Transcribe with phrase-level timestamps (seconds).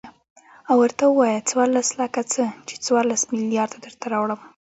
[0.69, 4.39] او ورته ووايه څورلس لکه څه ،چې څورلس ملېارده درته راوړم.